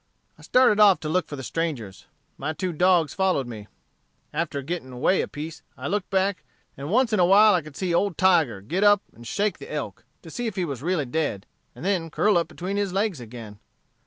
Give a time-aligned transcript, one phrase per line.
[0.35, 2.07] "I started off to look for the strangers.
[2.35, 3.67] My two dogs followed me.
[4.33, 6.43] After gitting away a piece, I looked back,
[6.75, 9.71] and once in a while I could see old Tiger git up and shake the
[9.71, 11.45] elk, to see if he was really dead,
[11.75, 13.59] and then curl up between his legs agin.